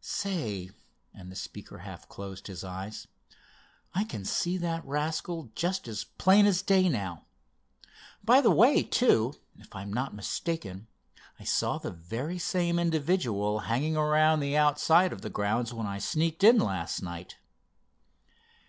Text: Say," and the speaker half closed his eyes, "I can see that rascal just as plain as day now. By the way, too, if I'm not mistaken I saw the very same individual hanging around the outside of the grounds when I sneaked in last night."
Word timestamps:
Say," 0.00 0.70
and 1.12 1.28
the 1.28 1.34
speaker 1.34 1.78
half 1.78 2.08
closed 2.08 2.46
his 2.46 2.62
eyes, 2.62 3.08
"I 3.96 4.04
can 4.04 4.24
see 4.24 4.56
that 4.58 4.84
rascal 4.86 5.50
just 5.56 5.88
as 5.88 6.04
plain 6.04 6.46
as 6.46 6.62
day 6.62 6.88
now. 6.88 7.24
By 8.22 8.40
the 8.40 8.52
way, 8.52 8.84
too, 8.84 9.34
if 9.56 9.74
I'm 9.74 9.92
not 9.92 10.14
mistaken 10.14 10.86
I 11.40 11.42
saw 11.42 11.78
the 11.78 11.90
very 11.90 12.38
same 12.38 12.78
individual 12.78 13.58
hanging 13.66 13.96
around 13.96 14.38
the 14.38 14.56
outside 14.56 15.12
of 15.12 15.22
the 15.22 15.30
grounds 15.30 15.74
when 15.74 15.88
I 15.88 15.98
sneaked 15.98 16.44
in 16.44 16.60
last 16.60 17.02
night." 17.02 17.36